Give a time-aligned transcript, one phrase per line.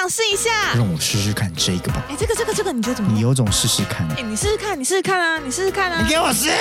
[0.00, 0.72] 想试一下。
[0.74, 2.02] 让我试试看这个吧。
[2.08, 3.18] 哎，这个这个这个，你觉得怎么样？
[3.18, 4.08] 你有种试试看。
[4.16, 6.00] 哎，你试试看，你试试看啊，你试试看啊。
[6.02, 6.44] 你给我试。
[6.44, 6.56] 试啊，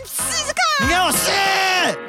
[0.00, 0.86] 你试试看。
[0.86, 1.28] 你给我试。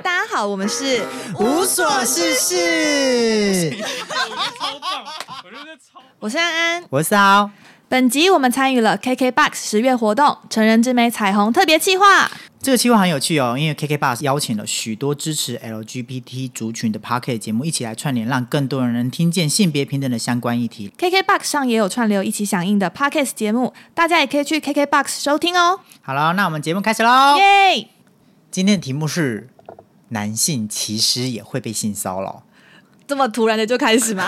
[0.04, 1.04] 大家好，我们是
[1.40, 3.72] 无所事事。
[3.72, 5.04] 超棒，
[5.44, 5.99] 我觉得超。
[6.20, 7.49] 我是安安，我是骚。
[7.92, 12.31] 本集我们参与了 KKBOX 十月活动成人之美彩虹特别企划。
[12.62, 20.90] 这个计划很有趣哦，因为 KKBOX 邀请了许多支持 LGBT 族群的 p a r k e t 节目一起来串联，让更多人能听见性别平等的相关议题。
[20.98, 25.82] KKBOX 上也有串流一起响应的 Podcast 节目，大家也可以去 KKBOX 收听哦。
[26.02, 27.35] 好了，那我们节目开始喽。
[27.38, 27.90] 耶！
[28.49, 29.49] 今天的题目是：
[30.08, 32.44] 男性其实也会被性骚扰。
[33.08, 34.23] 这么突然的就开始吗？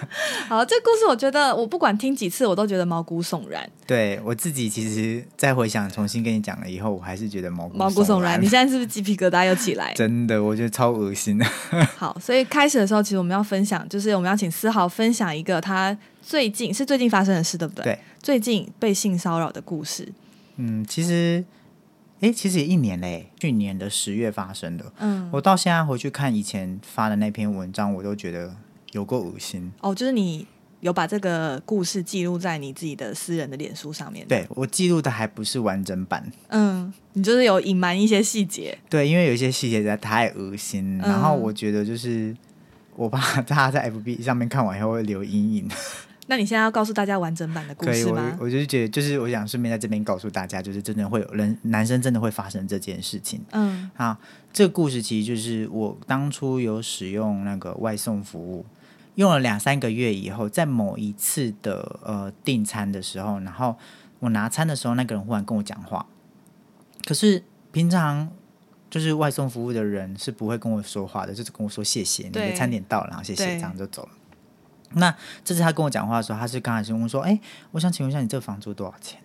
[0.48, 3.68] 好，这故事我觉得我不管听几次，我都觉得毛骨悚然。
[3.86, 9.94] 对我自己，其实再回想，重新跟你讲了以后，我还是觉得毛骨毛骨悚然，你现在是不是鸡皮疙瘩又起来？
[9.94, 11.46] 真的，我觉得超恶心的。
[11.96, 17.84] 好，所以开始的时候，其实我们要分享，就是我们要请思豪分享一个他最近是最近发生的事，对不对？
[17.84, 20.06] 对，最近被性骚扰的故事。
[20.56, 21.44] 嗯，其实，
[22.20, 24.92] 哎，其实也一年嘞，去年的十月发生的。
[24.98, 28.54] 嗯，我到现在回去看以前发的那篇文章，我都觉得
[28.92, 29.70] 有够恶心。
[29.80, 30.46] 哦，就是你
[30.80, 38.78] 有把这个故事记录在你自己的私人的脸书上面。，对我记录的还不是完整版，嗯，你就是有隐瞒一些细节。
[38.88, 42.34] 对，因为有一些细节实在太恶心，嗯然后我觉得就是
[42.94, 45.68] 我怕大家在 FB 上面看完以后会留阴影。
[46.28, 48.36] 那你现在要告诉大家完整版的故事吗？
[48.40, 53.40] 我就是觉得，就是我想顺便在这边告诉大家，就是真的会有人男生真的会发生这件事情。
[53.52, 54.18] 嗯啊，
[54.52, 58.66] 这个故事其实就是我当初有使用那个外送服务，
[59.14, 63.76] 用了两三个月以后，在某一次的呃订餐的时候，然后
[64.18, 66.04] 我拿餐的时候，那个人忽然跟我讲话，
[67.04, 68.28] 可是平常
[68.90, 74.08] 就是外送服务的人是不会跟我说话的，就是跟我说谢谢，你的餐点到了，然后谢谢，这样就走了。
[74.96, 77.38] 那这次他跟我讲话的时候，他是刚开始问我说：“哎、
[77.70, 79.20] 我想请问一下，你这个房租多少钱？”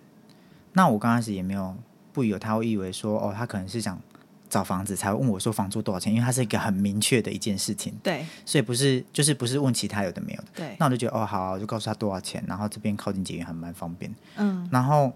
[0.74, 1.76] 那我刚开始也没有
[2.12, 4.00] 不有他会以为说，哦，他可能是想
[4.48, 10.48] 找房子才会问我说房租多少钱，因为它是一个很明确的一件事情，对所以不是就是不是问其他有的没有的。
[10.54, 14.14] 对，那我就觉得哦好啊、我就告诉他多少钱，然后这边靠近捷运还蛮方便。
[14.36, 15.12] 嗯然后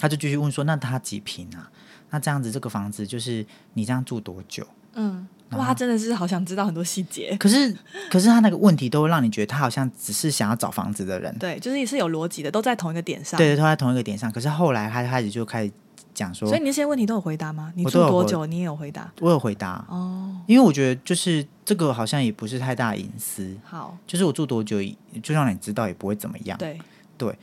[0.00, 1.70] 他就继续问说，那他几平啊？
[2.10, 4.66] 那这样子这个房子就是你这样住多久？
[4.94, 7.36] 嗯，哇，他真的是好想知道很多细节。
[7.38, 7.74] 可是
[8.10, 13.38] 可是他那个问题都会让你觉得他好像只是想要找房子的人，对，就是也是有逻辑的，都在同一个点上。
[13.38, 14.30] 对，都在同一个点上。
[14.32, 15.70] 可是后来他开始就开始
[16.12, 17.72] 讲说所以，你那些问题都有回答吗？
[17.76, 18.44] 你住多久？
[18.46, 19.12] 你也有回答？
[19.20, 24.78] 我有回答，哦，因为我觉得就是这个好像也不是太大隐私，好，就是我住多久，
[25.22, 26.58] 就让你知道也不会怎么样。
[26.58, 26.78] 对
[27.18, 27.38] 对，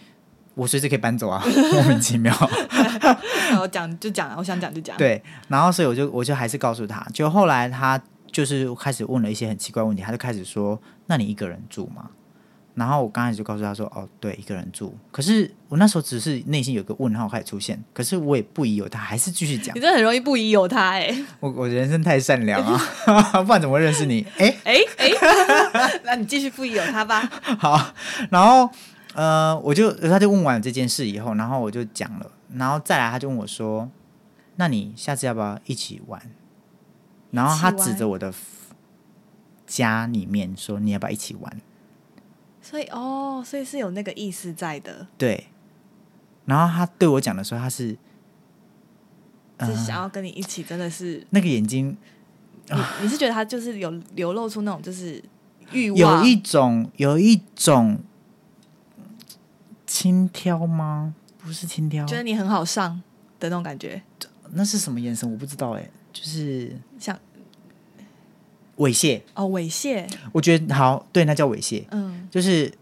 [0.56, 1.44] 我随时可以搬走啊，
[1.74, 2.34] 莫名其妙。
[3.52, 12.10] 那我讲就讲，我想讲就讲。，对，然后所以我就我就还是告诉他，就后来他就是开始问了一些很奇怪问题，他就开始说：“那你一个人住吗？”
[12.76, 19.80] 然后我刚开始就告诉他说：“哦，对，一个人住。”可是我那时候只是内心有个问号开始出现，可是我也不疑有他，还是继续讲你。
[19.80, 22.82] 真的很容易不疑有他哎我我人生太善良啊，
[23.46, 24.26] 不然怎么会认识你？
[24.40, 27.30] 哎，哎哎，那你继续不疑有他吧。
[27.60, 27.94] 好，
[28.32, 28.68] 然后
[29.14, 33.90] 呃，我就他就问完这件事以后，然后我就讲了，然后再来他就问我说
[34.58, 36.22] ：“那你下次要不要一起玩？”
[37.32, 38.34] 然后他指着我的
[39.66, 41.62] 家里面说：“你要不要一起玩
[42.62, 45.48] 所以哦，所以是有那个意思在的，？”对，
[46.46, 47.98] 然后他对我讲的时候，他是
[49.60, 51.96] 就是想要跟你一起，真的是那个眼睛
[52.70, 55.22] 你你是觉得他就是有流露出那种就是
[55.72, 58.00] 欲望，有一种有一种
[59.94, 61.14] 轻佻吗？
[61.38, 63.00] 不是轻佻，觉得你很好上
[63.40, 64.02] 的那种感觉，
[64.54, 65.32] 那是什么眼神？
[65.32, 67.16] 我不知道哎、就是像
[68.78, 69.22] 猥亵。
[69.36, 72.74] 哦猥亵，我觉得好，对，那叫猥亵，嗯就是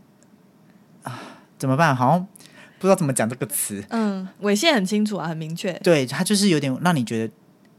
[1.03, 1.19] 啊，
[1.57, 1.93] 怎么办？
[1.93, 2.25] 好像
[2.79, 3.83] 不知道怎么讲这个词。
[3.89, 7.33] 嗯，猥亵很清楚啊，很明确，对，他就是有点让你觉得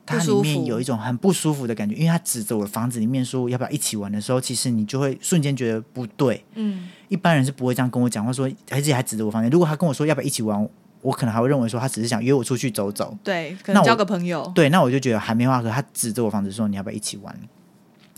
[0.04, 6.44] 它里面有一种很不舒服的感觉，因为他指着我的房子里面说要不要一起玩的时候，其实你就会瞬间觉得不对。
[6.54, 9.50] 嗯一般人是不会这样跟我讲，话说而且还指着我房间。
[9.50, 10.68] 如果他跟我说要不要一起玩，
[11.02, 13.16] 我可能还会认为说他只是想约我出去走走。
[13.22, 15.70] 对，可那我能交个朋友，对，那我就觉得还没话可。
[15.70, 17.38] 他指着我房子说你要不要一起玩，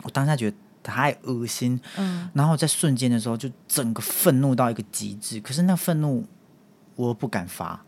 [0.04, 5.40] 我当下觉得太恶心，嗯然后在瞬间的时候就整个愤怒到一个极致。
[5.40, 6.24] 可是那愤怒
[6.94, 7.84] 我不敢发，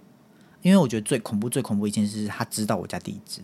[0.60, 3.40] 因为我觉得最恐怖、最恐怖一件事是他知道我家地址。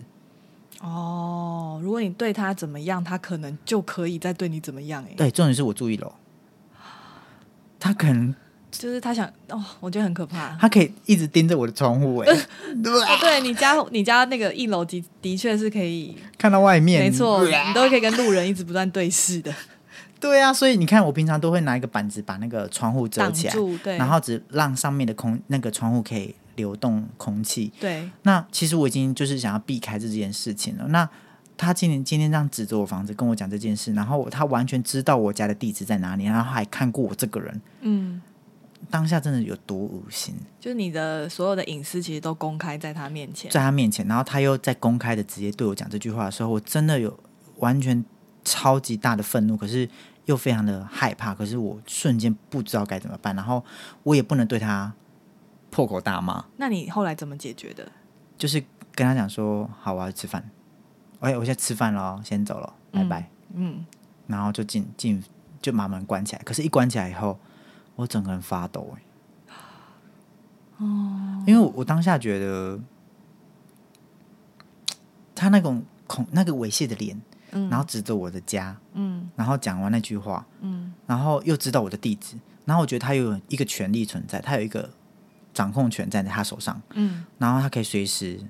[0.83, 6.13] 哦，如果你对他怎么样，他可能就可以再对你怎么样哎、对，重点是我住一楼，
[7.79, 8.35] 他可能
[8.71, 10.57] 就是他想哦，我觉得很可怕。
[10.61, 19.55] 他可以一直盯着我的窗户、哎， 哦，对你家你家那个一楼的的确是可以，看到外面，没错， 你都可以跟路人一直不断对视的。
[20.19, 27.73] 对啊，所以你看，我平常都会拿一个板子把那个窗户遮起来，对，然后只让上面的空那个窗户可以流动空气。
[27.81, 30.87] 对，那其实我已经就是想要避开这件事情了。
[30.89, 31.09] 那
[31.57, 38.21] 他今天今天这样指着我房子跟我讲这件事，然后他完全知道我家的地址在哪里，然后还看过我这个人，嗯，
[38.91, 47.17] 当下真的有多恶心，就是你的所有的隐私其实都公开在他面前，在他面前，然后他又在公开的直接对我讲这句话的时候，我真的有
[47.59, 48.05] 完全
[48.45, 49.89] 超级大的愤怒，可是
[50.25, 53.63] 又非常的害怕，可是我瞬间不知道该怎么办，然后
[54.03, 54.93] 我也不能对他
[55.73, 57.91] 破口大骂，那你后来怎么解决的？
[58.37, 58.63] 就是
[58.95, 60.51] 跟他讲说，好，我要吃饭，
[61.21, 63.31] 哎，我现在吃饭了哦，先走了，拜拜。
[63.55, 63.85] 嗯，
[64.27, 65.25] 然后就进进
[65.63, 66.43] 就把门关起来。
[66.45, 67.39] 可是，一关起来以后，
[67.97, 69.03] 我整个人发抖哎。
[70.77, 72.79] 哦，因为我我当下觉得
[75.35, 77.19] 他那种恐那个猥亵的脸，
[77.53, 82.37] 嗯然后指着我的家，嗯然后讲完那句话，嗯然后又知道我的地址，
[82.67, 84.91] 然后我觉得他有一个权利存在，他有一个
[85.53, 87.25] 掌控权在他手上，嗯。
[87.39, 88.41] 然后他可以随时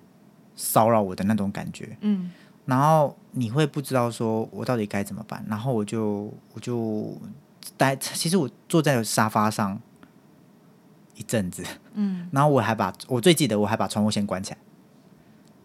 [0.54, 1.96] 骚扰我的那种感觉。
[2.00, 2.30] 嗯。
[2.64, 7.16] 然后你会不知道说我到底该怎么办，然后我就我就
[7.76, 9.80] 待，其实我坐在沙发上
[11.16, 11.64] 一阵子，
[11.94, 12.28] 嗯。
[12.30, 14.58] 然后我还把我最记得我还把窗户先关起来，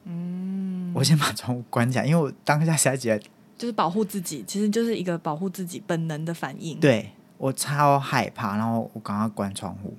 [0.05, 3.23] 嗯，我先把窗户关起来，因为我当下实在觉得
[3.57, 9.95] 就是保护自己，其实就是一个保护自己本能的反应。，对我超害怕，然后我赶快关窗户，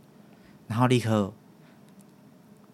[0.69, 1.33] 然后立刻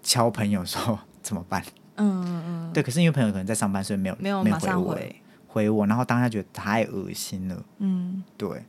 [0.02, 1.62] 敲朋友说 怎么办？
[1.96, 5.16] 嗯嗯嗯，对，可是因为朋友可能在上班，所以没有没有马没回我上回。
[5.46, 7.64] 回我，然后当下觉得太恶心了。
[7.78, 8.64] 嗯对，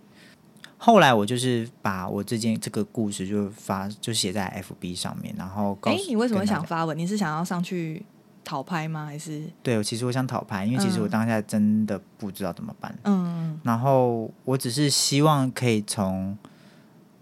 [0.77, 6.95] 后来我就是把我这件这个故事就发就写在 FB 上面，然后告哎、诉你为什么想发文？
[6.95, 8.05] 你是想要上去
[8.43, 9.07] 讨拍吗？
[9.07, 16.37] 还是对，其实我想讨拍，因为其实我嗯当下真的不知道怎么办，嗯然后我只是希望可以从，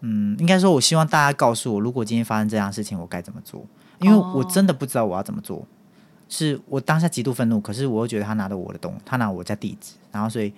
[0.05, 3.65] 嗯，应该说我希望大家告诉我，如果今天发生这样的事情，我该怎么做，
[3.99, 5.65] 因为我真的不知道我要怎么做。
[6.29, 10.51] 是我当下极度愤怒，可是我又觉得他拿了我的东，他拿我家地址，然后所以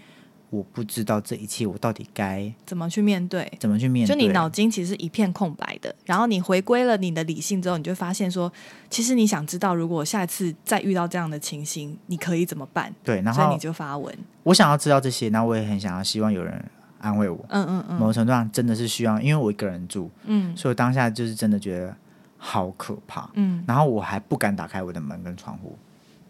[0.49, 3.51] 我不知道这一切我到底该怎么去面对？
[3.59, 4.15] 怎么去面对。
[4.15, 8.51] 就你脑筋其实一片空白的，然后你回归了你的理性之后，你就发现说，
[8.89, 12.93] 其实你想知道，如果下一次再遇到这样的情形，你可以怎么办？
[13.03, 14.17] 对，然后你就发文。
[14.43, 16.63] 我想要知道这些，那我也很想要希望有人
[17.05, 17.45] 安慰我。
[17.49, 21.95] 嗯嗯嗯某种程度上真的是需要，因为我一个人住，嗯所以我当下就是真的觉得
[22.37, 23.29] 好可怕。
[23.33, 25.77] 嗯然后我还不敢打开我的门跟窗户，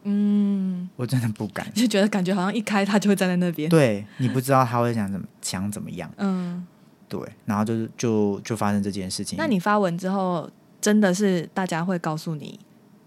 [0.03, 1.71] 嗯，我真的不敢。
[1.73, 3.69] 就觉得感觉好像一开他就会站在那边。
[3.69, 6.65] 对你不知道他会想怎么想怎么样，嗯，
[7.07, 9.37] 对，然后就是就就发生这件事情。
[9.37, 10.49] 那你发文之后，
[10.81, 12.59] 真的是大家会告诉你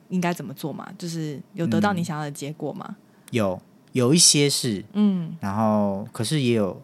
[0.09, 0.89] 应该怎么做吗？
[0.99, 2.97] 就是有得到你想要的结果吗？
[3.31, 3.61] 有
[3.93, 6.81] 有一些是，嗯，然后可是也有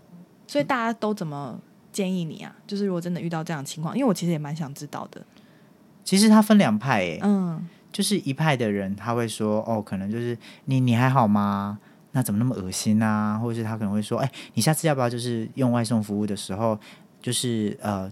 [0.47, 1.59] 所以大家都怎么
[1.93, 2.55] 建议你啊？
[2.67, 5.25] 就是如果真的遇到这样的情况，因为我其实也蛮想知道的。
[6.05, 11.79] 其实他分两派诶、嗯就是一派的人他会说哦，可能就是你你还好吗？
[12.11, 13.39] 那怎么那么恶心啊？
[13.39, 16.79] 或者是他可能会说，哎、你下次要不要就是用外送服务的时候，
[17.23, 18.11] 就是呃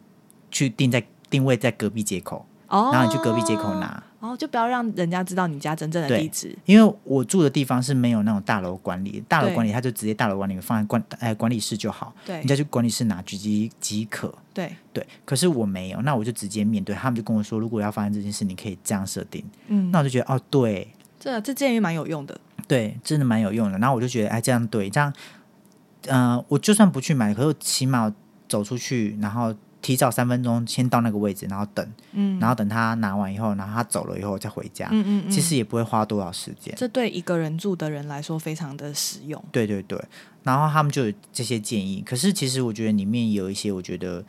[0.51, 4.03] 去定在定位在隔壁街口，哦，然后你去隔壁街口拿。
[4.23, 6.57] 哦，就不要让人家知道你家真正的地址。
[6.65, 14.33] 因为我住的地方是没有那种大楼管理，大楼管理他就直接大楼管理放在管呃管理室就好，对你再去管理室拿即即可。
[14.55, 19.45] 对，对，可是我没有，那我就直接面对，他们就跟我说，如果要发生这件事，你可以这样设定。
[19.67, 20.87] 嗯，那我就觉得哦，对
[21.19, 22.41] 这这建议蛮有用的。
[22.69, 23.79] 对，真的蛮有用的。
[23.79, 25.13] 然后我就觉得，哎，这样对，这样，
[26.07, 28.15] 呃，我就算不去买，可是我起码
[28.49, 29.53] 走出去，然后
[29.83, 36.73] 提早三分钟先到那个位置，然后等，嗯，然后等他拿完以后，然后他走了以后再回家，嗯嗯嗯，其实也不会花多少时间。
[36.77, 39.45] 这对一个人住的人来说非常的实用。
[39.51, 40.01] 对对对，
[40.45, 42.01] 然后他们就有这些建议。
[42.07, 44.25] 可是其实我觉得里面有一些，我觉得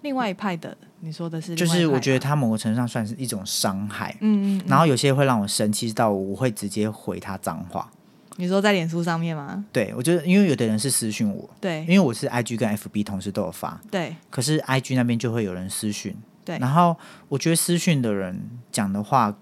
[0.00, 1.66] 另外一派的，你说的是就？
[1.66, 4.16] 是我觉得他某个程度上算是一种伤害。
[4.20, 7.90] 嗯，嗯嗯，然后有些会让我生气到我会直接回他脏话。
[8.36, 9.64] 你说在脸书上面吗？
[9.72, 16.14] 对我觉得，因为有的人是私讯我，对因为我是 IG 跟 FB 同时都有发，对可是 IG 那边就会有人私讯，
[16.44, 16.96] 对，然后
[17.28, 18.40] 我觉得私讯的人
[18.70, 19.34] 讲的话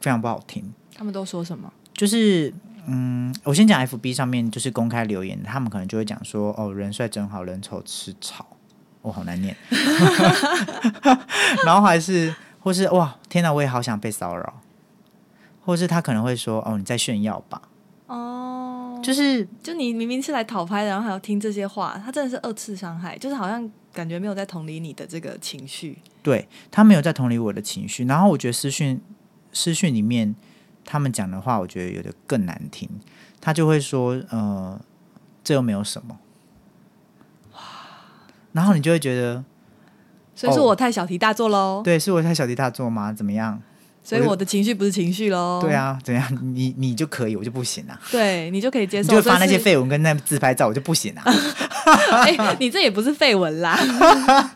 [0.00, 1.72] 非常不好听，他们都说什么？
[1.94, 2.52] 就是
[2.86, 8.46] 嗯，我先讲 FB 上面就是公开留言，他们可能就会讲说哦，人帅真好，人丑吃草，
[9.02, 9.56] 哦，好难念，
[11.64, 14.60] 然后还是或是哇，天哪，我也好想被骚扰，
[15.64, 17.69] 或是他可能会说哦，你在炫耀吧，哦，
[19.02, 25.98] 就是就你明明是来讨拍的，然后还要听这些话，他真的是二次伤害，就是好像感觉没有在同理你的这个情绪。
[26.22, 29.00] 对他没有在同理我的情绪，然后我觉得私讯
[29.52, 30.34] 私讯里面
[30.84, 32.88] 他们讲的话，我觉得有的更难听。
[33.40, 34.78] 他就会说，呃，
[35.42, 36.18] 这又没有什么，
[38.52, 39.42] 然后你就会觉得，
[40.34, 41.80] 所以是我太小题大做喽。
[41.82, 43.14] 对，是我太小题大做吗？
[43.14, 43.62] 怎么样？
[44.02, 45.60] 所以我的情绪不是情绪喽。
[45.62, 46.54] 对，啊，怎样？
[46.54, 48.00] 你你就可以，我就不行啊。
[48.10, 49.12] 对你就可以接受。
[49.12, 51.22] 你就发那些绯闻跟那自拍照，我就不行啊。
[52.24, 53.76] 哎、你这也不是绯闻啦。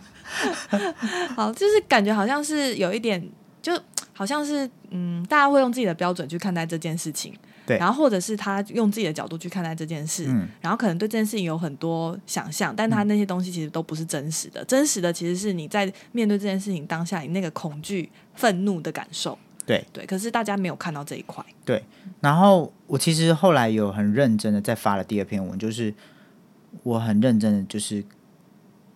[1.36, 3.22] 好，就是感觉好像是有一点，
[3.62, 3.78] 就
[4.12, 7.32] 好像是嗯，大家会用自己的标准去看待这件事情，
[7.66, 7.78] 对。
[7.78, 10.48] 然后或者是他用自己的角度去看待这件事，嗯。
[10.60, 19.84] 然后可能对这件事情有很多想象，但他那些东西其实都不是真实的，真实的其实是你在面对这件事情当下你那个恐惧、愤怒的感受，对。
[19.92, 21.82] 对，可是大家没有看到这一块，对，
[22.20, 25.92] 然后我其实后来有很认真的在发了第二篇文，就是
[26.82, 28.04] 我很认真的就是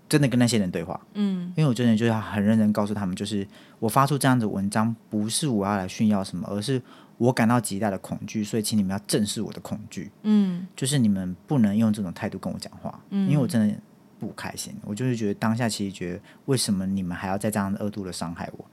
[0.08, 1.52] 真的跟那些人对话，嗯。
[1.56, 3.46] 因为我真的就是要很认真告诉他们，就是
[3.78, 6.80] 我发出这样子的文章，不是我要来炫耀什么，而是
[7.16, 10.66] 我感到极大的恐惧，所以请你们要正视我的恐惧，嗯。
[10.74, 13.28] 就是你们不能用这种态度跟我讲话，嗯。
[13.28, 13.74] 因为我真的
[14.18, 18.64] 不开心，我就是觉得当下其实觉得为什么你们还要再这样恶毒的伤害我，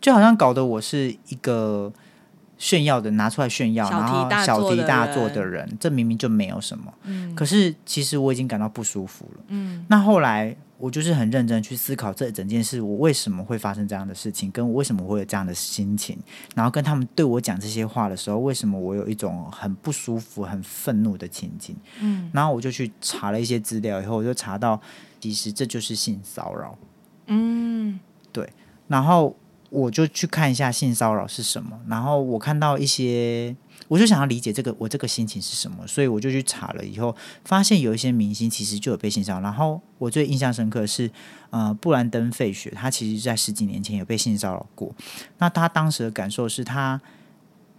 [0.00, 1.92] 就好像搞得我是一个。
[2.62, 6.94] 炫耀的拿出来炫耀，然后小题大做的人，这明明就没有什么。
[7.02, 9.42] 嗯可是其实我已经感到不舒服了。
[9.48, 16.16] 嗯那后来我就是很认真去思考这整件事，我为什么会发生这样的事情，跟我为什么会有这样的心情，
[16.54, 21.74] 然后跟他们对我讲这些话的时候，为什么我有一种很不舒服、很愤怒的情景。
[22.00, 24.80] 嗯然后我就去查了一些资料，以后我就查到，
[25.20, 26.78] 其实这就是性骚扰。
[27.26, 27.98] 嗯
[28.30, 28.48] 对
[28.86, 29.36] 然后
[29.72, 33.56] 我就去看一下性骚扰是什么，然后我看到一些，
[33.88, 39.40] 我就想要理解这个我这个心情是什么，所以我就去查了，以后发现有一些明星其实就有被性骚扰。
[39.40, 41.10] 然后我最印象深刻是，
[41.48, 44.94] 呃，布兰登·费雪，他其实在十几年前有被性骚扰过。
[45.38, 47.00] 那他当时的感受是他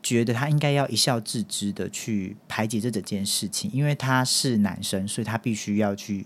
[0.01, 6.25] 觉得他应该要一笑置之的去排解这整件事情，因为他是男生，所以他必须要去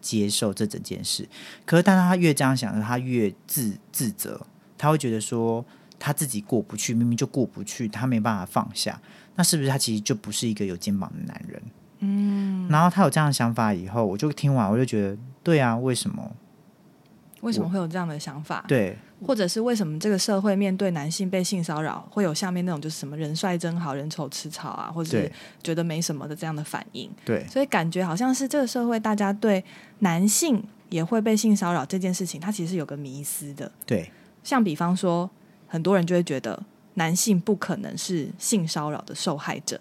[0.00, 1.28] 接受这整件事。
[1.66, 4.46] 可是，当他越这样想，他越自自责，
[4.82, 5.64] 他会觉得说
[5.96, 9.00] 他自己过不去，明明就过不去，他没办法放下。
[9.36, 11.62] 那是不是他其实就不是一个有肩膀的男人？
[12.00, 16.32] 嗯，然后他有这样的想法以后，我就听完，我就觉得，对啊，为什么？
[17.42, 18.64] 为什么会有这样的想法？
[18.66, 25.30] 对或者是为什么这个社会面对男性被性骚扰，会有下面那种就是什么人帅真好人丑吃草啊，或者是
[25.62, 27.08] 觉得没什么的这样的反应？
[27.24, 29.64] 对所以感觉好像是这个社会大家对
[30.00, 33.70] 男性也会被性骚扰这件事情，它其实是有个迷思的。
[33.86, 34.10] 对
[34.42, 35.30] 像比方说，
[35.66, 36.62] 很多人就会觉得
[36.94, 39.80] 男性不可能是性骚扰的受害者。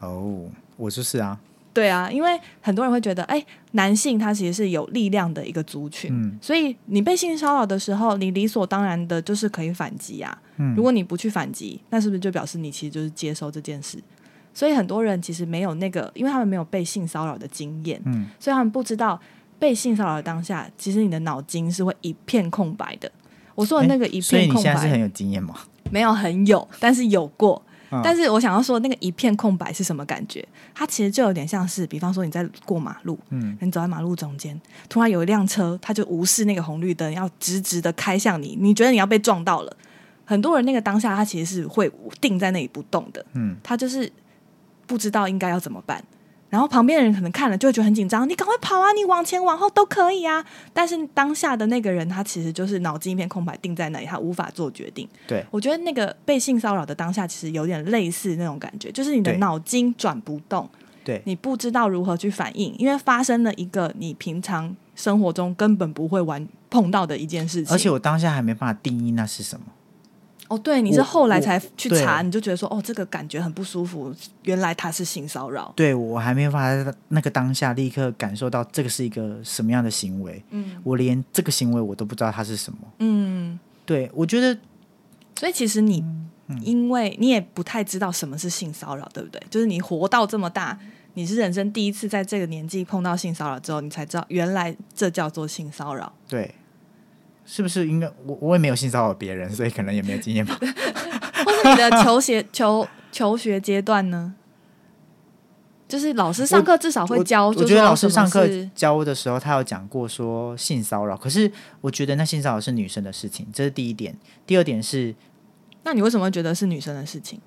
[0.00, 0.44] 哦，
[0.76, 1.40] 我就是啊，
[1.72, 10.36] 对啊，因为很多人会觉得，哎，男性他其实是有力量的一个族群，嗯所以你被性骚扰的时候，你理所当然的就是可以反击啊。
[10.58, 13.98] 嗯如果你不去反击，那是不是就表示你其实就是接受这件事？
[14.52, 19.20] 所以很多人其实没有那个，因为他们没有被性骚扰的经验，嗯所以他们不知道
[19.58, 23.10] 被性骚扰的当下，其实你的脑筋是会一片空白的。
[23.56, 25.56] 我说的那个一所以片空白，你现在是很有经验吗？
[25.90, 27.60] 没有很有，但是有过。
[27.90, 30.44] 嗯但是我想要说，那个一片空白是什么感觉？
[30.74, 39.76] 它其实就有点像是，比方说你在过马路，嗯你走在马路中间，突然有一辆车，它就无视那个红绿灯，要直直的开向你，你觉得你要被撞到了。
[40.24, 41.88] 很多人那个当下，他其实是会
[42.20, 44.10] 定在那里不动的，嗯他就是
[44.88, 46.02] 不知道应该要怎么办。
[46.48, 50.44] 然后旁边的人可能看了就会觉得很紧张，你赶快跑啊，你往前往后都可以啊。
[50.72, 55.08] 但是当下的那个人，他其实就是脑筋一片空白，定在那里，他无法做决定。
[55.26, 60.68] 对我觉得那个被性骚扰的当下，其实有点类似那种感觉，就是你的脑筋转不动，
[61.04, 67.74] 对你不知道如何去反应，因为发生了一个你平常生活中根本不会玩碰到的一件事情。
[67.74, 69.66] 而且我当下还没办法定义那是什么。
[70.48, 75.72] 哦，对，你是后来才去查，你就觉得说，哦，这个感觉很不舒服，原来他是性骚扰。
[75.76, 82.78] 对我还没有办法在那个当下立刻感受到这个是一个什么样的行为，嗯我连这个行为我都不知道它是什么。
[82.98, 84.56] 嗯，对我觉得
[85.38, 86.00] 所以其实你，
[86.48, 89.42] 嗯因为你也不太知道什么是性骚扰，对不对？
[89.50, 90.78] 就是你活到这么大，
[91.14, 96.12] 你是人生第一次在这个年纪碰到性骚扰之后，你才知道原来这叫做性骚扰。
[96.28, 96.54] 对，
[97.46, 100.58] 是不是应该我我也没有性骚扰别人， 所以可能也没有经验吧。
[101.46, 104.34] 或是你的求学求求学阶段呢？
[105.88, 111.48] 就是老师上课至少会教，就我觉得老师上课教的时候，他有讲过说性骚扰，可是
[111.80, 114.12] 我觉得那性骚扰是女生的事情，这是第一点。
[114.44, 115.14] 第二点是
[115.84, 117.40] 那你为什么觉得是女生的事情？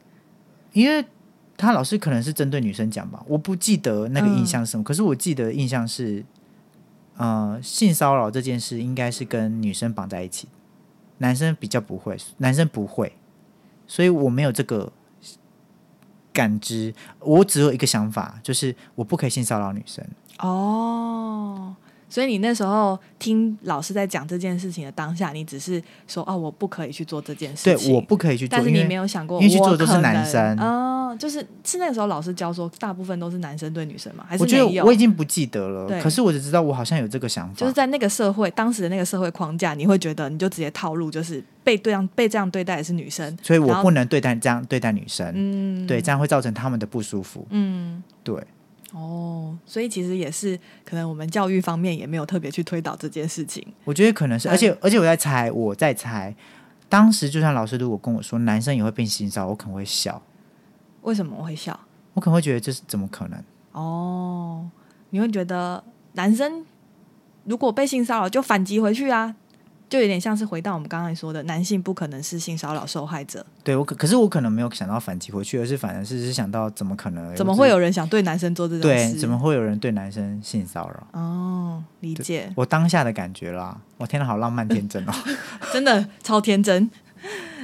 [0.72, 1.06] 因为
[1.58, 6.24] 他老师可能是针对女生讲吧，我不记得那个印象是什么，嗯可是我记得印象是，
[7.20, 10.48] 呃，性骚扰这件事应该是跟女生绑在一起，
[11.18, 13.12] 男生比较不会，男生不会，
[13.86, 14.94] 所以我没有这个
[16.32, 20.08] 感知，我只有一个想法，就是我不可以性骚扰女生。
[20.38, 21.76] 哦，
[22.10, 27.88] 所以你那时候听老师在讲这件事情的当下，你只是说哦，我不可以去做这件事情。
[27.88, 30.60] 对，我不可以去做，但是你没有想过，因为去做我都是男生。
[30.60, 34.84] 哦，就是是那个时候老师教说，大部分都是男生对女生嘛，还是我觉得？
[34.84, 47.46] 我已经不记得了，可是我只知道我好像有这个想法，就是在那个社会，当时的那个社会框架，你会觉得你就直接套路，就是被对样被这样对待的是女生，所以我不能对待这样对待女生，嗯，对，这样会造成他们的不舒服。
[47.52, 48.36] 嗯，对，
[48.94, 56.36] 哦，所以其实也是可能我们教育方面也没有特别去推导这件事情，我觉得可能是，而且而且我在猜，我在猜，
[56.88, 60.22] 当时就算老师如果跟我说男生也会变性骚扰，我可能会笑，
[61.04, 61.80] 为什么我会笑？
[62.16, 63.44] 我可能会觉得这是怎么可能？
[63.74, 64.68] 哦，
[65.12, 66.66] 你会觉得男生
[67.46, 69.36] 如果被性骚扰就反击回去啊，
[69.90, 77.36] 就有点像是回到我们刚才说的，男性不可能是性骚扰受害者，对我可可是我可能没有想到反击回去，而是反而是是想到怎么可能？
[77.36, 79.10] 怎么会有人想对男生做这种对？
[79.10, 79.16] 事？
[79.20, 81.20] 怎么会有人对男生性骚扰？
[81.20, 85.12] 哦，理解，我当下的感觉啦，我天哪，好浪漫天真哦！
[85.74, 86.90] 真的超天真。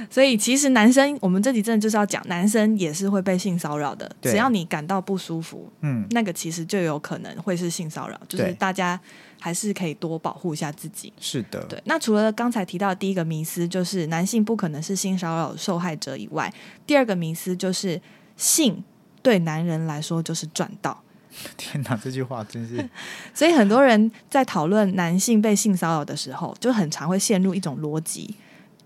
[0.08, 4.10] 所以其实男生，我们这集真的就是要讲，男生也是会被性骚扰的。
[4.22, 8.98] 只要你感到不舒服，嗯，那个其实就有可能会是性骚扰，就是大家
[9.40, 11.12] 还是可以多保护一下自己。
[11.20, 16.52] 是的，对，那除了刚才提到的第一个迷思，就是男性不可能是性骚扰受害者以外，
[16.86, 18.00] 第二个迷思就是
[18.36, 18.82] 性
[19.22, 21.02] 对男人来说就是赚到。
[21.58, 22.88] 天哪，这句话真是
[23.34, 28.34] 所以很多人在讨论男性被性骚扰的时候，就很常会陷入一种逻辑：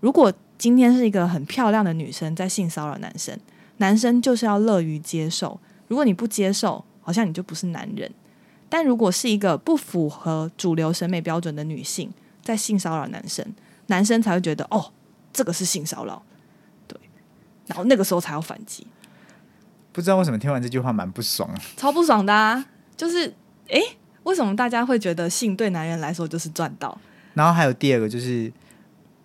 [0.01, 3.35] 如果今天是一个很漂亮的女生在性骚扰男生，
[3.77, 5.59] 男生就是要乐于接受。
[5.87, 8.11] 如果你不接受，好像你就不是男人。
[8.69, 12.13] 但如果是一个不符合主流审美标准的女性
[12.43, 13.43] 在性骚扰男生，
[13.87, 14.93] 男生才会觉得哦，
[15.33, 16.21] 这个是性骚扰，
[16.87, 16.95] 对，
[17.65, 18.85] 然后那个时候才要反击，
[19.91, 21.49] 不知道为什么听完这句话蛮不爽。
[21.75, 22.63] 超不爽的啊！
[22.95, 23.33] 就是
[23.69, 23.81] 诶，
[24.21, 26.95] 为什么大家会觉得性对男人来说就是赚到？
[27.33, 28.53] 然后还有第二个就是，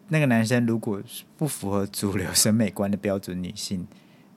[0.08, 1.00] 那个男生如果
[1.36, 3.86] 不符合主流审美观的标准，女性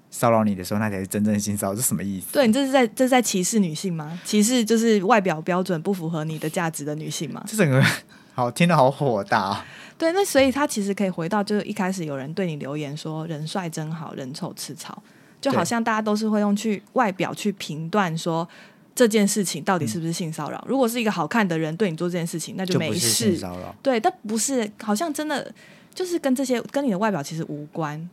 [0.09, 2.33] 骚扰你的时候，那才是真正性骚扰，是什么意思？
[2.33, 4.19] 对你这是在这是在歧视女性吗？
[4.25, 7.43] 歧视就是外表标准不符合你的价值的女性吗？
[7.47, 7.83] 这整个
[8.33, 9.65] 好听得好火大、啊。
[9.97, 15.03] 对，那所以他其实可以回到，就是一开始有人对你留言说人帅真好人丑吃草，
[15.41, 18.47] 就好像大家都是会用去外表去评断说
[18.95, 20.63] 这件事情到底是不是性骚扰。
[20.67, 23.37] 如果是一个好看的人对你做这件事情，那就不是性事。
[23.37, 23.75] 骚扰。
[23.81, 25.53] 对，但不是，好像真的
[25.93, 28.09] 就是跟这些跟你的外表其实无关，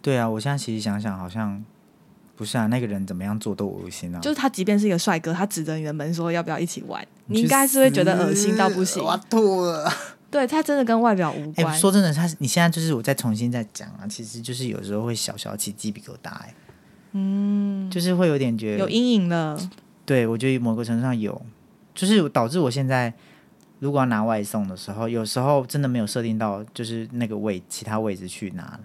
[0.00, 1.62] 对啊，我现在其实想想，好像
[2.36, 4.20] 不是啊，那个人怎么样做都恶心啊。
[4.20, 9.16] 就是他即便是一个帅哥，他指着你的门说要不要一起玩，你去应该是会觉得恶心到不行我。
[9.28, 9.92] 吐了。
[10.30, 11.76] 对他真的跟外表无哎、关。
[11.76, 16.54] 说真的，他你现在就是我再重新再讲啊，其实就是有时候会小小起鸡皮疙瘩、哎，
[17.14, 19.58] 嗯，就是会有点觉得有阴影了。
[20.10, 21.40] 对，我觉得某个程度上有，
[21.94, 23.14] 就是导致我现在
[23.78, 28.76] 如果要拿外送的时候，有时候真的没有设定到就是那个位其他位置去拿，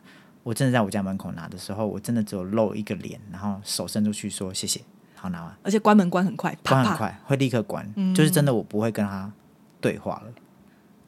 [0.43, 4.79] 我真的在我家门口拿的时候，我真的只有露一个脸，然后手伸出去说谢谢，
[5.15, 6.83] 好拿完，而且关门关很快，啪啪。
[6.83, 9.33] 关很快，会立刻关，嗯就是真的我不会跟他
[9.81, 10.31] 对话了。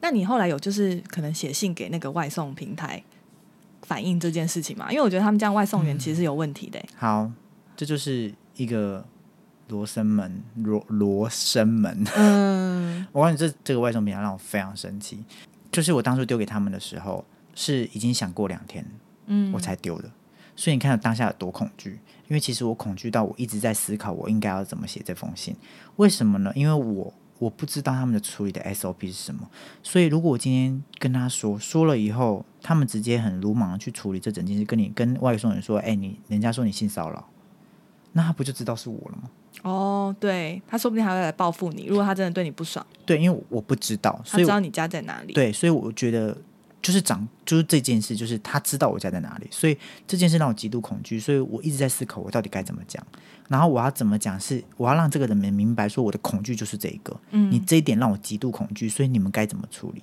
[0.00, 3.00] 那你后来有就是可能写信给那个外送平台
[3.82, 4.90] 反映这件事情吗？
[4.90, 7.30] 因为我觉得他们这样外送员其实是有问题的、欸好，
[7.76, 9.06] 这就是一个
[9.68, 12.04] 罗生门，罗罗生门。
[12.16, 15.24] 嗯， 我告诉你，这这个外送平台让我非常生气。
[15.70, 18.84] 就是我当初丢给他们的时候，是已经想过两天，
[19.26, 20.10] 嗯我才丢的。
[20.56, 22.00] 所以你看到当下有多恐惧？
[22.26, 25.54] 因为其实我恐惧到我一直在思考，我应该要怎么写这封信。
[25.96, 26.50] 为什么呢？
[26.54, 29.48] 因为我我不知道他们的处理的 SOP 是什么。
[29.82, 37.28] 所以如果我今天跟他说说了以后，他们直接很鲁莽的去处理这整件事，跟你跟外送人说，哎、你人家说你性骚扰，
[38.18, 39.30] 那他不就知道是我了吗？
[39.62, 41.86] 哦，对他说不定还会来报复你。
[41.86, 46.36] 如果他真的对你不爽，对，因为我不知道，所以我他知道你家在哪里。，对，所以我觉得
[46.82, 53.00] 就是长就是这件事，就是他知道我家在哪里，所以这件事让我极度恐惧，所以我一直在思考我到底该怎么讲，
[53.48, 60.02] 然后我要怎么讲是我要让这个人们明白说我的恐惧就是这一个，嗯你这一点让我极度恐惧，所以你们该怎么处理？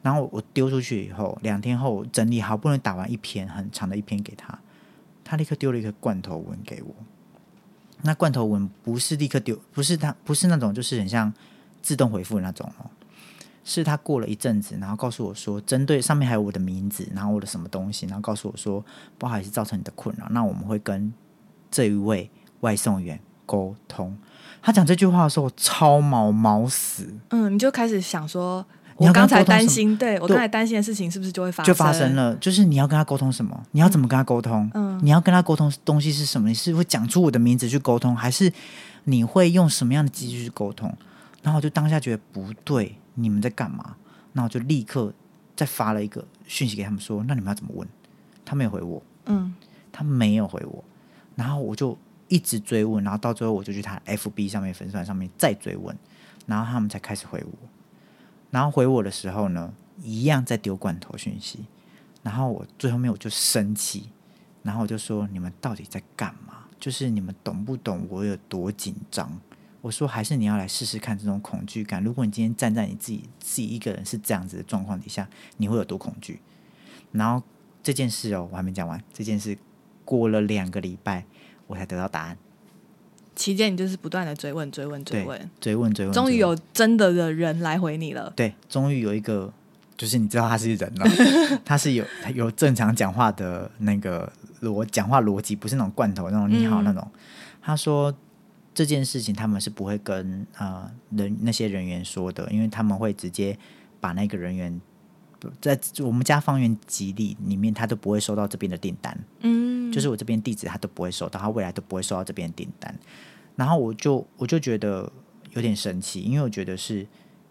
[0.00, 4.56] 然后我丢出去以后，两天后整理好不容易打完一篇很长的一篇给他，
[5.24, 6.94] 他立刻丢了一个罐头文给我。
[8.02, 11.32] 那罐头文不是立刻丢，不是他不是那种就是很像
[11.82, 12.88] 自动回复的那种哦，
[13.64, 18.84] 是他过了一阵子，然后告诉我说，针对上面还有我的名字，然后我的什么东西，然后告诉我说，
[19.18, 21.12] 不好意思造成你的困扰，那我们会跟
[21.70, 22.30] 这一位
[22.60, 24.16] 外送员沟通。
[24.60, 28.64] 他讲这句话的时候，超毛毛死，嗯，你就开始想说，
[28.98, 32.14] 我刚才担心，对我刚才担心的事情是不是就会发生就发生？
[32.16, 32.34] 了。
[32.36, 33.58] 就是你要跟他沟通什么？
[33.70, 34.70] 你要怎么跟他沟通？
[34.74, 36.48] 嗯你要跟他沟通东西是什么？
[36.48, 38.52] 你是会讲出我的名字去沟通，还是
[39.04, 40.92] 你会用什么样的机制去沟通？
[41.42, 43.96] 然然后我就当下觉得不对，你们在干嘛？
[44.34, 45.10] 那我就立刻
[45.56, 47.88] 再发了一个讯息给他们说，那你们要怎么问？
[48.44, 49.54] 他没有回我，嗯，
[49.90, 50.84] 他没有回我，
[51.36, 51.96] 然后我就
[52.28, 55.96] 一直追问，然后到最后我就去他 FB 上面粉丝团上面再追问，
[56.44, 57.68] 然后他们才开始回我。
[58.50, 61.66] 然后回我的时候呢，一样在丢罐头讯息，
[62.22, 64.10] 然后我最后面我就生气，
[64.62, 66.64] 然后我就说你们到底在干嘛？
[66.80, 69.40] 就是你们懂不懂我有多紧张？
[69.80, 72.02] 我说还是你要来试试看这种恐惧感。
[72.02, 76.40] 如果你今天站在你自己自己一个人是这样子的状况底下，你会有多恐惧？
[77.12, 77.42] 然后
[77.82, 79.02] 这件事哦，我还没讲完。
[79.12, 79.56] 这件事
[80.04, 81.24] 过了两个礼拜，
[81.66, 82.36] 我才得到答案。
[83.38, 88.32] 期间你就是不断的追问、追问、追问，，追问追问，终于有真的的人来回你了。
[88.34, 89.50] 对，终于有一个，
[89.96, 91.06] 就是你知道他是人了，
[91.64, 94.30] 他是有有正常讲话的那个
[94.62, 97.08] 逻讲话逻辑，不是那种罐头那种你好嗯那种。
[97.62, 98.12] 他说
[98.74, 103.56] 这件事情他们是不会跟呃人那些人员说的，因为他们会直接
[104.00, 104.80] 把那个人员
[105.60, 109.16] 在我们家方圆几里里面，他都不会收到这边的订单。
[109.40, 112.92] 嗯，就是我这边地址他都不会收到，他未来都不会收到这边的订单。
[113.58, 115.10] 然后我就我就觉得
[115.50, 117.04] 有点生气，因为我觉得是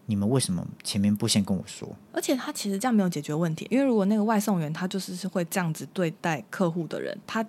[0.06, 1.94] 你们为什么前面不先跟我说？
[2.14, 7.46] 而且他其实这样没有解决问题，因为如果那个外送员他就是是会这样子对待客户的人，他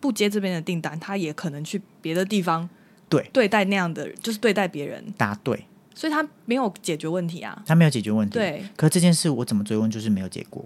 [0.00, 2.66] 不接这边的订单，他也可能去别的地方
[3.10, 7.62] 对对待那样的，就是对待别人，答对，所以他没有解决问题啊。
[7.66, 10.64] 他没有解决问题。，对，可这件事我怎么追问就是没有结果，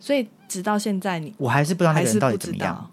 [0.00, 2.90] 所以直到现在你我还是不知道那个人到底怎么样。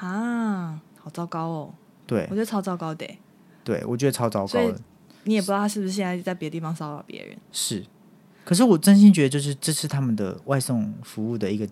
[0.00, 1.74] 啊，好糟糕哦！
[2.08, 3.18] 对我觉得超糟糕的欸，
[3.62, 4.80] 对，我觉得超糟糕的。
[5.24, 7.36] 你也不知道他是不是现在在别的地方骚扰别人。
[7.52, 7.84] 是，
[8.44, 11.68] 可是我真心觉得，就是这是他们的外送服务的一个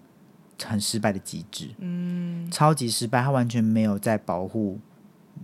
[0.63, 4.79] 很失败的机制，嗯，超级失败，他完全没有在保护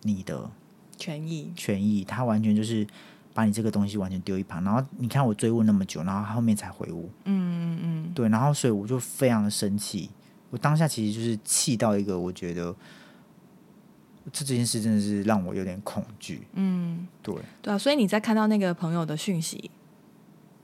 [0.03, 0.51] 你的
[0.99, 2.87] 权益，权益，他完全就是
[3.33, 4.63] 把你这个东西完全丢一旁。
[4.63, 10.11] 然后你看我追问那么久，然后他后面才回我，嗯嗯对，然后所以我就非常的生气。
[10.51, 12.75] 我当下其实就是气到一个，我觉得
[14.31, 16.47] 这这件事真的是让我有点恐惧。
[16.53, 19.71] 嗯，对，对啊，所以你在看到那个朋友的讯息，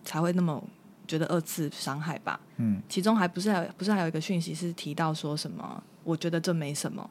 [0.04, 0.62] 才会那么
[1.06, 2.38] 觉得二次伤害吧？
[2.58, 5.82] 嗯，其中还不是还有不是还有一个讯息是提到说什么？
[6.04, 7.10] 我觉得这没什么。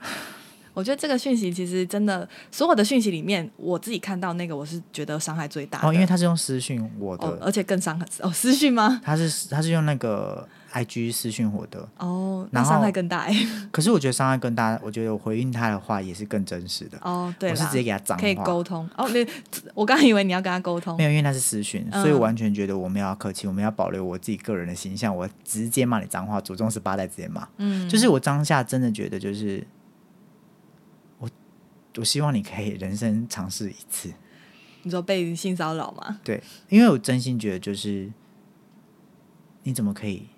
[0.74, 5.86] 我觉得这个讯息其实真的，所有的讯息里面，我自己看到那个，我是觉得伤害最大的。
[5.86, 8.98] 哦，因为他是用私讯我的，哦，而且更伤害哦，私讯吗？
[9.04, 13.34] 他是他是用那个 IG 私讯我的，哦，那伤害更大哎。
[13.70, 16.98] 可是我觉得伤害更大，我觉得我回应他的话也是更真实的。
[17.02, 18.88] 哦，对我是直接给他脏可以，沟通。
[18.96, 19.26] 哦，你
[19.74, 21.04] 我刚才以为你要跟他沟通没。
[21.04, 25.14] 有，因为那是私讯，嗯所以我完全觉得我们要客气，我们要保留我自己个人的形象。
[25.14, 27.46] 我直接骂你脏话，祖宗十八代直接骂。
[27.58, 29.66] 嗯，就是我当下真的觉得，就是
[31.18, 31.28] 我
[31.98, 34.10] 我希望你可以人生尝试一次，
[34.84, 36.18] 你说被性骚扰吗？
[36.24, 38.10] 对，因为我真心觉得就是
[39.64, 40.28] 你怎么可以，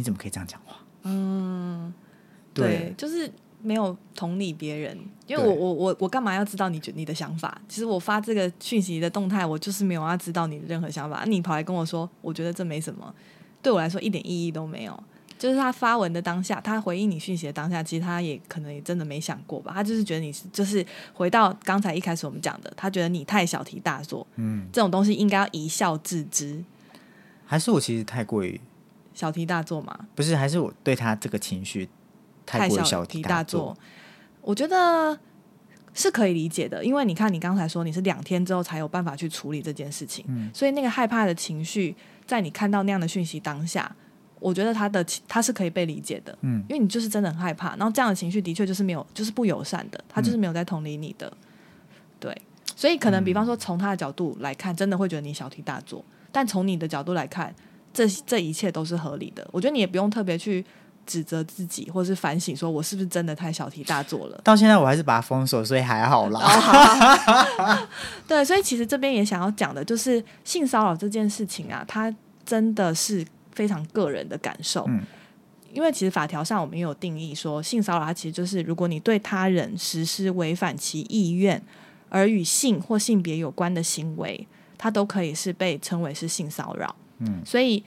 [0.00, 0.76] 你怎么可以这样讲话？
[1.02, 1.92] 嗯，
[2.54, 3.30] 对对，就是
[3.62, 7.60] 没有同理别人，因为我我我我干嘛要知道你觉你的想法？
[7.68, 11.24] 其实我发这个讯息的动态，我就是没有要知道你的任何想法。
[11.26, 13.14] 你跑来跟我说，我觉得这没什么，
[13.60, 15.04] 对我来说一点意义都没有。
[15.38, 19.72] 就是他发文的当下，他回应你讯息的当下，其实他也可能也真的没想过吧。
[19.74, 20.84] 他就是觉得你是，就是
[21.14, 26.62] 回到刚才一开始我们讲的，他觉得你太小题大做，嗯，这种东西应该要一笑置之。
[27.46, 28.60] 还是我其实太过于
[29.20, 31.86] 小题大做嘛，不是，还是我对他这个情绪
[32.46, 33.76] 太过小题大做。，
[34.40, 35.18] 我觉得
[35.92, 40.50] 是可以理解的，因为你看，你刚才说你是两天之后才有办法去处理这件事情，嗯。
[40.54, 43.94] 所以那个害怕的情绪，在你看到那样的讯息当下，
[44.38, 46.64] 我觉得他的他是可以被理解的，嗯。
[46.66, 51.30] 因为你就是真的很害怕，然后这样的情绪的确就是没有，就是不友善的，他就是没有在同理你的，
[52.18, 52.34] 对，
[52.74, 56.02] 所以可能比方说从他的角度来看，真的会觉得你小题大做，
[56.32, 57.54] 但从你的角度来看，
[57.92, 60.64] 这这一切都是合理的，我觉得你也不用特别去。
[61.06, 64.40] 指责自己，或是反省，说我是不是真的太小题大做了？
[64.44, 67.88] 到现在我还是把它封锁，所以还好啦。
[68.28, 74.84] 对，所以其实这边也想要讲的就是性骚扰这件事情啊，它真的是非常个人的感受。
[74.86, 75.00] 嗯
[75.72, 81.60] 因为其实法条上我们也有定义说，性骚扰它其实就是如果你对他人实施违反其意愿
[82.08, 84.46] 而与性或性别有关的行为，
[84.78, 86.94] 它都可以是被称为是性骚扰。
[87.20, 87.82] 嗯，所以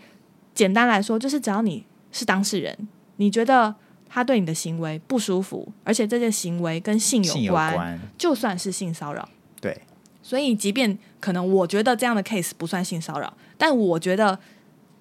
[0.55, 3.75] 简单来说，就是只要你是当事人，你觉得
[4.07, 9.27] 他对你的行为不舒服，而且这件行为跟性性有有关，关，就算是性骚扰。
[9.59, 9.81] 对，
[10.21, 14.37] 所以，即便可能我觉得这样的 case 不算性骚扰，但我觉得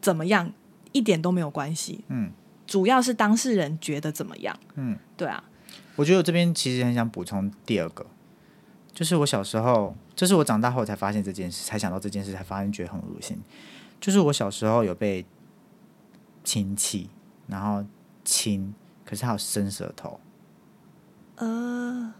[0.00, 0.52] 怎么样
[0.92, 2.04] 一点都没有关系。
[2.08, 2.30] 嗯
[2.64, 4.58] 主要是当事人觉得怎么样。
[4.76, 5.44] 嗯，对啊，
[5.96, 8.06] 我觉得我这边其实很想补充第二个，
[8.94, 13.38] 就是我小时候，就是我长大后才发现这件事，才想到这件事，才发现觉得很恶心。
[14.02, 15.24] 就是我小时候有被
[16.42, 17.08] 亲戚，
[17.46, 17.84] 然后
[18.24, 20.18] 亲，可是他有伸舌头，
[21.36, 22.12] 呃，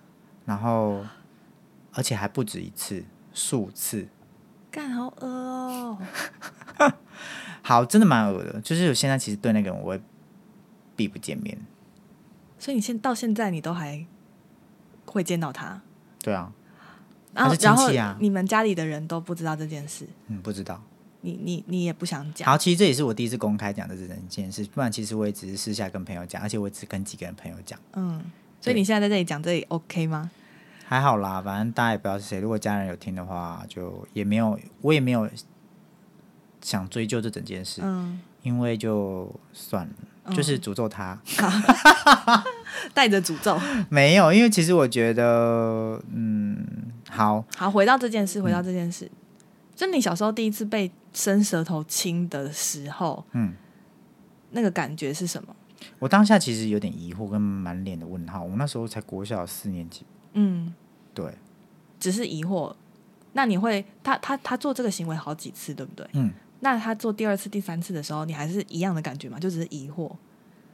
[0.45, 1.05] 然后
[1.93, 4.07] 而且还不止一次，数次。
[4.71, 5.99] 干好恶哦、
[7.63, 8.61] 好，真的蛮恶的。
[8.61, 10.01] 就是我现在其实对那个人我会
[10.95, 11.59] 避不见面。
[12.61, 14.07] 所以你现到现在你都还
[15.05, 15.83] 会见到他，
[16.21, 16.53] 对啊，
[17.35, 20.81] 然后然后戚啊你们家里的人都不知道这件事，嗯，不知道。
[21.23, 28.23] 你你你也不想讲，好，其实这也是我第一次公开讲的这整件事，不然其实我也只是私下跟朋友讲，而且我只跟几个人朋友讲，嗯，
[28.61, 30.31] 所以你现在在这里讲这里 OK 吗？
[30.85, 32.39] 还好啦，反正大家也不知道是谁。
[32.39, 35.27] 如果家人有听的话，就也没有，我也没有
[36.61, 41.19] 想追究这整件事，嗯，因为就算了，就是诅咒他。
[42.93, 43.59] 带着诅咒。
[43.89, 46.67] 没有，因为其实我觉得，嗯，
[47.09, 49.11] 好，好，回到这件事，回嗯到这件事，
[49.83, 53.53] 就你小时候第一次被伸舌头亲的时候，嗯，
[54.53, 55.57] 那个感觉是什么？
[55.99, 58.45] 我当下其实有点疑惑跟满脸的问号。
[58.45, 60.73] 我那时候才国小四年级，嗯，
[61.13, 61.37] 对，
[61.99, 62.73] 只是疑惑。
[63.33, 66.07] 那你会他他他做这个行为好几次，对不对？
[66.13, 69.37] 嗯，那他做第二次、第三次的时候，你还是一样的感觉吗？
[69.41, 70.13] 就只是疑惑。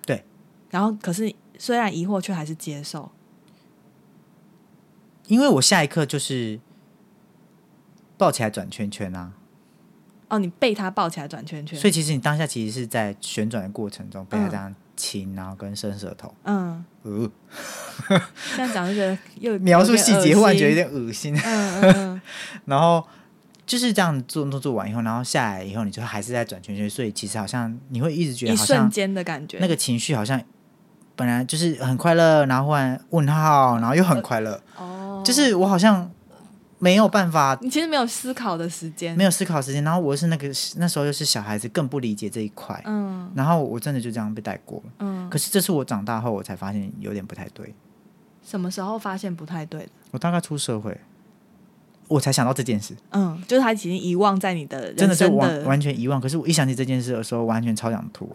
[0.05, 0.23] 对。
[0.69, 3.11] 然后，可是虽然疑惑，却还是接受。
[5.29, 6.61] 因为我下一刻就是
[8.19, 9.33] 抱起来转圈圈啊，
[10.29, 17.31] 哦，你被他抱起来转圈圈，所以其实你当下其实是在旋转的过程中被他这样亲，然后跟伸舌头，嗯，呃，
[18.57, 21.35] 这样讲就觉得又描述细节忽然觉得有点点恶心。
[21.35, 22.21] 嗯嗯嗯，
[22.67, 23.07] 然后
[23.65, 30.43] 就是这样做做做完以后，然后下来以后，你就还是在转圈圈，所以其实好像你会一直觉得一好像瞬间的感觉，那个情绪好像
[31.15, 36.11] 本来就是很快乐，然后忽然问号，然后又很快乐，哦，就是我好像
[36.79, 37.59] 没有办法。
[37.61, 44.93] 你其实没有思考的时间，没有思考时间，然后我又是那个那时候又是小孩子，更不理解这一块，嗯然后我真的就这样被带过了。
[45.01, 47.75] 嗯，可是这是我长大后我才发现有点不太对。
[48.43, 49.89] 什么时候发现不太对的？
[50.13, 50.99] 我大概出社会，
[52.07, 56.21] 我才想到这件事，嗯，就是他已经遗忘在你的真的是完完全遗忘。
[56.21, 58.35] 可是我一想起这件事的时候，完全超想吐。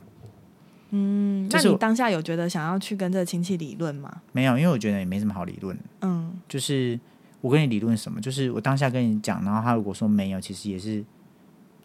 [0.92, 4.22] 嗯，那你当下有觉得想要去跟这个亲戚理论吗？
[4.32, 5.76] 没有，因为我觉得也没什么好理论。
[6.02, 7.00] 嗯就是
[7.44, 11.04] 我跟你理论什么，就是我当下跟你讲，然后他如果说没有，其实也是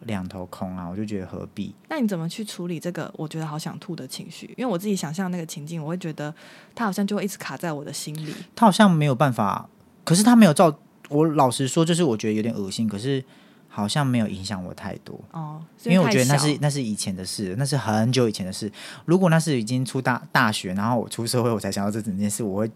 [0.05, 1.75] 两头空啊，我就觉得何必？
[1.89, 4.45] 那你怎么去处理这个我觉得好想吐的情绪？
[4.57, 6.33] 因为我自己想象那个情境，我会觉得
[6.73, 8.33] 他好像就会一直卡在我的心里。
[8.55, 9.69] 他好像没有办法，
[10.05, 10.73] 可是他没有照
[11.09, 13.21] 我老实说，就是我觉得有点恶心，可是
[13.67, 15.19] 好像没有影响我太多。
[15.33, 18.71] 哦，是因为我觉得那是那是以前的事，那是很久以前的事。
[19.03, 22.71] 如果那是已经出大大学，然后我出社会，我才想到这整件事，我会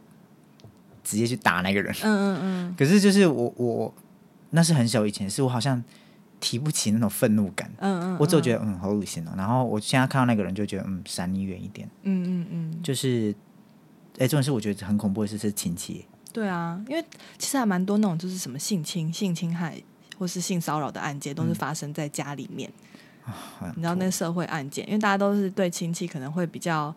[1.03, 1.93] 直接去打那个人。
[2.03, 2.75] 嗯嗯嗯。
[2.79, 3.93] 可是就是我我
[4.51, 5.83] 那是很小以前是，我好像
[6.39, 7.69] 提不起那种愤怒感。
[7.79, 13.33] 嗯嗯嗯，我只有觉得嗯好恶心哦，然后我现在看到那个人就觉得嗯闪你远一点，嗯嗯嗯，就是
[14.17, 17.03] 哎，这种事我觉得很恐怖的事是亲戚，对啊，因为
[17.37, 19.81] 其实还蛮多那种就是什么性侵、性侵害
[20.17, 22.71] 或是性骚扰的案件，都是发生在家里面。
[23.75, 26.93] 你知道那个社会案件，因为大家都是对亲戚可能会比较，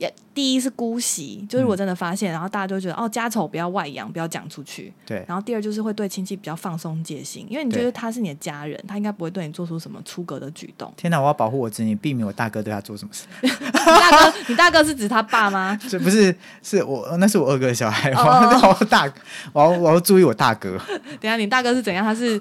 [0.00, 4.90] 也第一是姑息，就是我真的发现，然后大家就觉得哦家丑不要外扬，不要讲出去。
[5.04, 10.90] 对然后第二就是会对亲戚比较放松戒心，因为你觉得他是你的家人，他应该不会对你做出什么出格的举动。
[10.96, 13.26] 天哪，我要保护我侄女，避免我大哥对他做什么事。
[13.42, 13.50] 你
[13.84, 15.78] 大哥，你大哥是指他爸吗？
[15.86, 19.12] 这不是是我那是我二哥的小孩，我哦要我大
[19.52, 20.78] 我要我要注意我大哥，
[21.20, 22.02] 等下你大哥是怎样？
[22.02, 22.40] 他是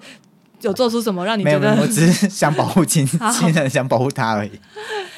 [0.61, 4.51] 有做出什么让你觉得我只是 想保护亲好亲人，想保护他而已。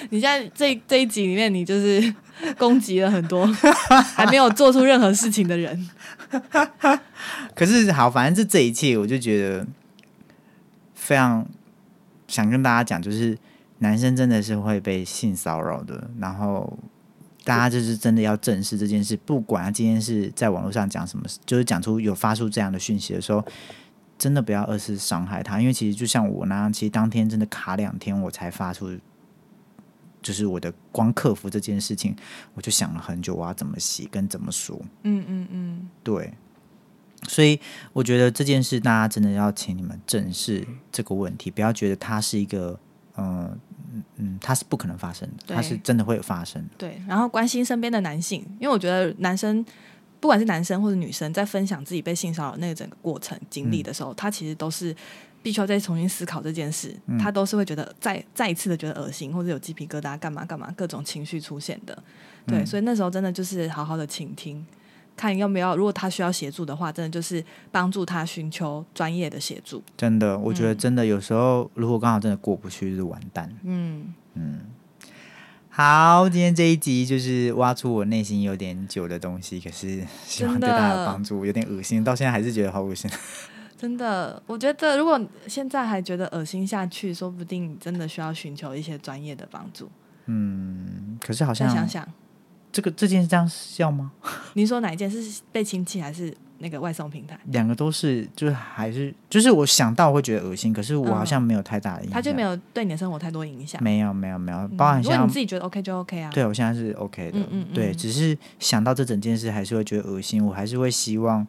[0.10, 2.14] 你现在这这一集里面，你就是
[2.58, 3.46] 攻击了很多
[4.16, 5.90] 还没有做出任何事情的人。
[7.56, 9.66] 可是好，反正这这一切，我就觉得
[10.96, 11.46] 非常
[12.28, 13.38] 想跟大家讲，就是
[13.80, 16.78] 男生真的是会被性骚扰的，然后
[17.44, 23.44] 大家就是真的要正视这件事，不管他今天是在网络上讲什么，就是讲出有发出这样的讯息的时候。
[24.22, 28.96] 真的不要二次伤害他，因为其实就像我那样，其实当天真的卡两天，我才发出，
[30.22, 32.16] 就是我的光克服这件事情，
[32.54, 34.80] 我就想了很久，我要怎么写跟怎么说。
[35.02, 36.32] 嗯嗯嗯，对，
[37.28, 37.60] 所以
[37.94, 42.80] 我觉得这件事，大家真的要请你们正视这个问题，不要觉得它是一个，
[43.18, 43.60] 嗯
[43.92, 46.70] 嗯嗯，它是不可能发生的，对它是真的会有发生的。
[46.78, 47.02] 对。
[47.08, 49.66] 然后关心身边的男性，因为我觉得男生。
[50.22, 54.96] 不管是男生或者女生，在分享自己被性骚扰那个整个过程经历的时候，他其实都是
[55.42, 61.98] 必须要再重新思考这件事，他都是会觉得再再一次的觉得恶心，或者有鸡皮疙瘩，干嘛干嘛，各种情绪出现的。
[62.46, 64.64] 对，嗯所以那时候真的就是好好的倾听，
[65.18, 69.82] 看要不要，如果他需要协助的话，真的就是帮助他寻求专业的协助。
[69.98, 73.52] 真的，我觉得真的有时候，如果刚好真的过不去，就是完蛋。
[73.64, 74.60] 嗯嗯，
[75.74, 81.46] 好，今天这一集就是挖出我内心有点久的东西，可是希望对大家有帮助。
[81.46, 83.10] 有点恶心，到现在还是觉得好恶心。
[83.78, 89.90] 真的，我觉得如果现在还觉得恶心下去，说不定真的需要寻求一些专业的帮助。
[90.26, 92.06] 嗯，可是好像想想，
[92.72, 94.12] 这个这件事这样笑吗？
[94.56, 97.38] 您说哪一件是被亲戚还是那个外送平台？
[97.46, 102.14] 两个都是，就是还是就是我想到会觉得恶心，可是我好像没有太大的影响。
[102.14, 103.82] 他就没有对你的生活太多影响。
[103.84, 106.30] 没有没有没有，嗯包含像如果你自己觉得 OK 就 OK 啊。
[106.34, 111.46] 对我现在是 OK 的，嗯嗯嗯对，只是想到这整件事还是会觉得恶心，我还是会希望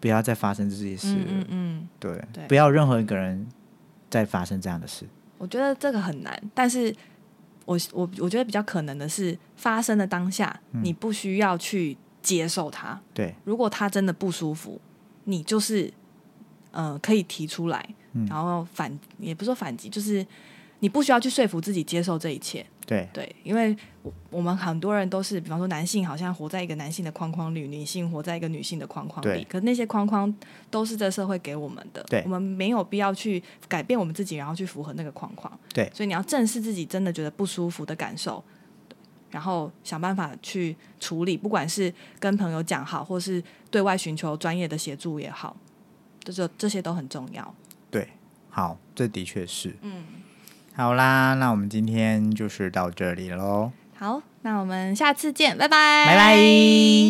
[0.00, 1.24] 不要再发生这些事了。
[1.26, 3.46] 嗯嗯嗯，对，对不要任何一个人
[4.10, 5.06] 再发生这样的事。
[5.38, 6.94] 我觉得这个很难，但是
[7.64, 13.00] 我我我觉得比较可能的是，发生的当下，嗯你不需要去接受它。
[13.12, 14.80] 对，如果他真的不舒服，
[15.24, 15.92] 你就是
[16.70, 20.26] 呃可以提出来，嗯然后反也不是说反击，就是
[20.84, 22.64] 你不需要去说服自己接受这一切。
[22.84, 30.30] 对，对，因为我我们很多人都是，比方说男性好像活在一个男性的框框里，女性活在一个女性的框框里，可那些框框
[30.70, 35.50] 都是这社会给我们的，对我们没有必要去改变我们自己，然后去符合那个框框。
[35.72, 38.44] 对所以你要正视自己真的觉得不舒服的感受，
[38.86, 38.94] 对
[39.30, 45.56] 然后想办法去处理，不管是跟朋友讲好，或是对外寻求专业的协助也好，
[46.22, 47.54] 这就这些都很重要。
[47.90, 48.06] 对，
[48.50, 49.74] 好，这的确是。
[49.80, 50.04] 嗯，
[50.76, 57.04] 好啦，那我们今天就是到这里喽，好，那我们下次见，拜拜，拜拜。